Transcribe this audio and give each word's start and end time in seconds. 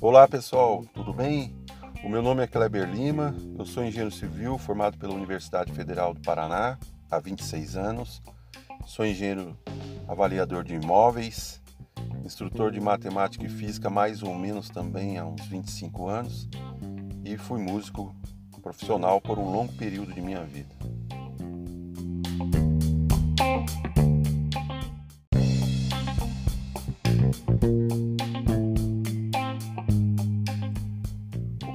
Olá 0.00 0.26
pessoal, 0.26 0.84
tudo 0.92 1.12
bem? 1.12 1.54
O 2.04 2.08
meu 2.08 2.20
nome 2.20 2.42
é 2.42 2.46
Kleber 2.46 2.90
Lima, 2.90 3.34
eu 3.56 3.64
sou 3.64 3.84
engenheiro 3.84 4.10
civil 4.10 4.58
formado 4.58 4.98
pela 4.98 5.14
Universidade 5.14 5.72
Federal 5.72 6.12
do 6.12 6.20
Paraná 6.20 6.76
há 7.10 7.18
26 7.18 7.76
anos. 7.76 8.20
Sou 8.84 9.06
engenheiro 9.06 9.56
avaliador 10.08 10.64
de 10.64 10.74
imóveis, 10.74 11.62
instrutor 12.24 12.72
de 12.72 12.80
matemática 12.80 13.46
e 13.46 13.48
física 13.48 13.88
mais 13.88 14.22
ou 14.22 14.34
menos 14.34 14.68
também 14.68 15.18
há 15.18 15.24
uns 15.24 15.46
25 15.46 16.08
anos 16.08 16.48
e 17.24 17.38
fui 17.38 17.60
músico 17.60 18.14
profissional 18.60 19.20
por 19.20 19.38
um 19.38 19.50
longo 19.50 19.72
período 19.74 20.12
de 20.12 20.20
minha 20.20 20.44
vida. 20.44 20.74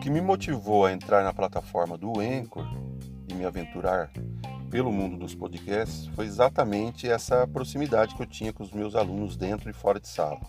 Que 0.08 0.12
me 0.12 0.22
motivou 0.22 0.86
a 0.86 0.94
entrar 0.94 1.22
na 1.22 1.34
plataforma 1.34 1.98
do 1.98 2.22
Anchor 2.22 2.66
e 3.28 3.34
me 3.34 3.44
aventurar 3.44 4.10
pelo 4.72 4.90
mundo 4.90 5.18
dos 5.18 5.36
podcasts 5.36 6.08
foi 6.16 6.26
exatamente 6.26 7.10
essa 7.10 7.46
proximidade 7.46 8.16
que 8.16 8.22
eu 8.22 8.26
tinha 8.26 8.54
com 8.54 8.64
os 8.64 8.72
meus 8.72 8.96
alunos 8.96 9.36
dentro 9.36 9.70
e 9.70 9.74
fora 9.74 10.00
de 10.00 10.08
sala. 10.08 10.40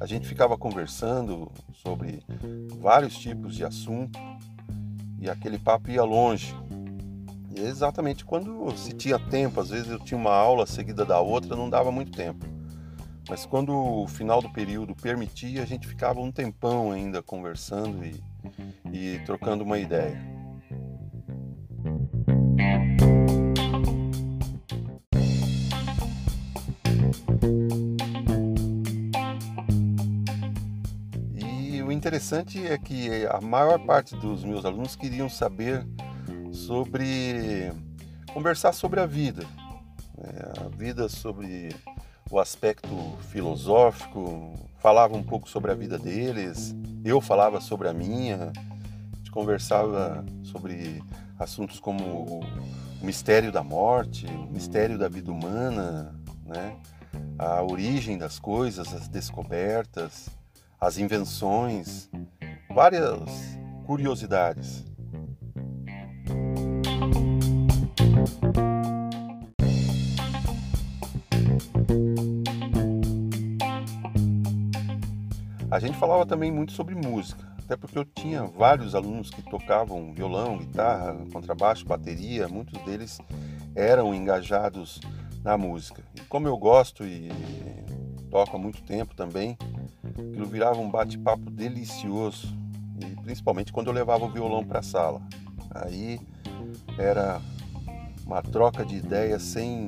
A 0.00 0.06
gente 0.06 0.26
ficava 0.26 0.58
conversando 0.58 1.48
sobre 1.74 2.24
vários 2.80 3.16
tipos 3.16 3.54
de 3.54 3.64
assunto 3.64 4.18
e 5.20 5.30
aquele 5.30 5.56
papo 5.56 5.92
ia 5.92 6.02
longe. 6.02 6.56
E 7.56 7.60
exatamente 7.60 8.24
quando 8.24 8.76
se 8.76 8.94
tinha 8.94 9.16
tempo, 9.16 9.60
às 9.60 9.70
vezes 9.70 9.92
eu 9.92 10.00
tinha 10.00 10.18
uma 10.18 10.34
aula 10.34 10.66
seguida 10.66 11.04
da 11.04 11.20
outra, 11.20 11.54
não 11.54 11.70
dava 11.70 11.92
muito 11.92 12.10
tempo. 12.10 12.44
Mas 13.28 13.46
quando 13.46 13.74
o 13.74 14.06
final 14.06 14.42
do 14.42 14.50
período 14.50 14.94
permitia, 14.94 15.62
a 15.62 15.66
gente 15.66 15.88
ficava 15.88 16.20
um 16.20 16.30
tempão 16.30 16.92
ainda 16.92 17.22
conversando 17.22 18.04
e, 18.04 18.22
e 18.92 19.18
trocando 19.24 19.64
uma 19.64 19.78
ideia. 19.78 20.20
E 31.34 31.82
o 31.82 31.90
interessante 31.90 32.66
é 32.66 32.76
que 32.76 33.26
a 33.26 33.40
maior 33.40 33.78
parte 33.86 34.14
dos 34.16 34.44
meus 34.44 34.66
alunos 34.66 34.94
queriam 34.94 35.30
saber 35.30 35.86
sobre 36.52 37.72
conversar 38.34 38.72
sobre 38.72 39.00
a 39.00 39.06
vida, 39.06 39.46
né? 40.18 40.52
a 40.64 40.68
vida 40.76 41.08
sobre 41.08 41.70
o 42.34 42.40
aspecto 42.40 42.88
filosófico, 43.30 44.54
falava 44.80 45.16
um 45.16 45.22
pouco 45.22 45.48
sobre 45.48 45.70
a 45.70 45.74
vida 45.74 45.96
deles, 45.96 46.74
eu 47.04 47.20
falava 47.20 47.60
sobre 47.60 47.86
a 47.86 47.92
minha, 47.92 48.50
a 49.12 49.16
gente 49.18 49.30
conversava 49.30 50.24
sobre 50.42 51.00
assuntos 51.38 51.78
como 51.78 52.40
o 52.40 52.44
mistério 53.00 53.52
da 53.52 53.62
morte, 53.62 54.26
o 54.26 54.52
mistério 54.52 54.98
da 54.98 55.08
vida 55.08 55.30
humana, 55.30 56.12
né? 56.44 56.76
a 57.38 57.62
origem 57.62 58.18
das 58.18 58.40
coisas, 58.40 58.92
as 58.92 59.06
descobertas, 59.06 60.28
as 60.80 60.98
invenções, 60.98 62.10
várias 62.68 63.30
curiosidades. 63.86 64.82
A 75.70 75.78
gente 75.80 75.98
falava 75.98 76.24
também 76.24 76.52
muito 76.52 76.72
sobre 76.72 76.94
música, 76.94 77.44
até 77.64 77.76
porque 77.76 77.98
eu 77.98 78.04
tinha 78.04 78.44
vários 78.44 78.94
alunos 78.94 79.28
que 79.28 79.42
tocavam 79.42 80.14
violão, 80.14 80.58
guitarra, 80.58 81.16
contrabaixo, 81.32 81.84
bateria, 81.84 82.46
muitos 82.46 82.80
deles 82.84 83.18
eram 83.74 84.14
engajados 84.14 85.00
na 85.42 85.58
música. 85.58 86.04
E 86.14 86.20
como 86.20 86.46
eu 86.46 86.56
gosto 86.56 87.04
e 87.04 87.28
toco 88.30 88.56
há 88.56 88.58
muito 88.58 88.82
tempo 88.82 89.14
também, 89.16 89.58
aquilo 90.08 90.46
virava 90.46 90.78
um 90.80 90.90
bate-papo 90.90 91.50
delicioso, 91.50 92.56
e 93.00 93.22
principalmente 93.22 93.72
quando 93.72 93.88
eu 93.88 93.92
levava 93.92 94.24
o 94.24 94.30
violão 94.30 94.64
para 94.64 94.78
a 94.78 94.82
sala. 94.82 95.20
Aí 95.70 96.20
era 96.96 97.40
uma 98.24 98.42
troca 98.42 98.84
de 98.84 98.96
ideias 98.96 99.42
sem, 99.42 99.86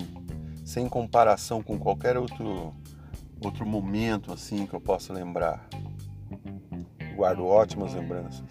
sem 0.67 0.89
comparação 0.89 1.63
com 1.63 1.79
qualquer 1.79 2.19
outro 2.19 2.75
outro 3.41 3.65
momento 3.65 4.33
assim 4.33 4.67
que 4.67 4.75
eu 4.75 4.81
possa 4.81 5.13
lembrar. 5.13 5.69
Guardo 7.15 7.47
ótimas 7.47 7.95
lembranças. 7.95 8.45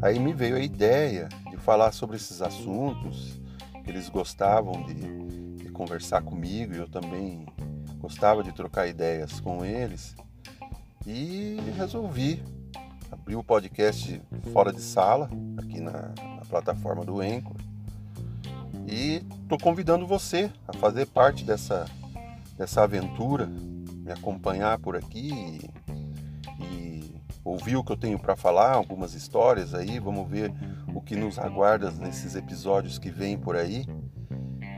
Aí 0.00 0.18
me 0.18 0.32
veio 0.32 0.56
a 0.56 0.60
ideia 0.60 1.28
de 1.50 1.56
falar 1.58 1.92
sobre 1.92 2.16
esses 2.16 2.40
assuntos 2.40 3.38
que 3.84 3.90
eles 3.90 4.08
gostavam 4.08 4.82
de, 4.84 5.64
de 5.64 5.68
conversar 5.70 6.22
comigo 6.22 6.74
e 6.74 6.78
eu 6.78 6.88
também 6.88 7.44
gostava 7.98 8.42
de 8.42 8.52
trocar 8.52 8.86
ideias 8.86 9.38
com 9.40 9.64
eles 9.64 10.14
e 11.06 11.58
resolvi 11.76 12.42
abri 13.14 13.36
o 13.36 13.44
podcast 13.44 14.20
Fora 14.52 14.72
de 14.72 14.80
Sala, 14.80 15.30
aqui 15.56 15.80
na, 15.80 16.12
na 16.36 16.42
plataforma 16.48 17.04
do 17.04 17.20
Anchor. 17.20 17.56
E 18.86 19.22
estou 19.42 19.58
convidando 19.58 20.06
você 20.06 20.50
a 20.66 20.72
fazer 20.74 21.06
parte 21.06 21.44
dessa, 21.44 21.86
dessa 22.58 22.82
aventura, 22.82 23.46
me 23.46 24.12
acompanhar 24.12 24.78
por 24.78 24.96
aqui 24.96 25.30
e, 25.32 26.64
e 26.64 27.14
ouvir 27.44 27.76
o 27.76 27.84
que 27.84 27.92
eu 27.92 27.96
tenho 27.96 28.18
para 28.18 28.36
falar, 28.36 28.72
algumas 28.72 29.14
histórias 29.14 29.74
aí, 29.74 29.98
vamos 29.98 30.28
ver 30.28 30.52
o 30.94 31.00
que 31.00 31.16
nos 31.16 31.38
aguarda 31.38 31.90
nesses 31.92 32.34
episódios 32.34 32.98
que 32.98 33.10
vêm 33.10 33.38
por 33.38 33.56
aí. 33.56 33.86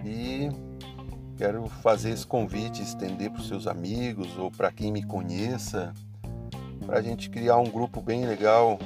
E 0.04 0.48
quero 1.36 1.66
fazer 1.82 2.10
esse 2.10 2.26
convite, 2.26 2.82
estender 2.82 3.30
para 3.30 3.40
os 3.40 3.48
seus 3.48 3.66
amigos 3.66 4.38
ou 4.38 4.50
para 4.50 4.70
quem 4.70 4.92
me 4.92 5.02
conheça, 5.02 5.92
para 6.86 6.98
a 6.98 7.02
gente 7.02 7.28
criar 7.28 7.58
um 7.58 7.68
grupo 7.68 8.00
bem 8.00 8.24
legal 8.24 8.78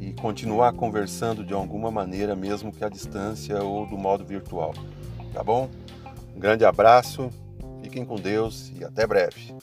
e, 0.00 0.08
e 0.08 0.12
continuar 0.14 0.72
conversando 0.72 1.44
de 1.44 1.54
alguma 1.54 1.90
maneira, 1.90 2.34
mesmo 2.34 2.72
que 2.72 2.84
à 2.84 2.88
distância 2.88 3.62
ou 3.62 3.86
do 3.86 3.96
modo 3.96 4.24
virtual. 4.24 4.74
Tá 5.32 5.42
bom? 5.42 5.70
Um 6.34 6.40
grande 6.40 6.64
abraço, 6.64 7.30
fiquem 7.80 8.04
com 8.04 8.16
Deus 8.16 8.72
e 8.76 8.84
até 8.84 9.06
breve. 9.06 9.54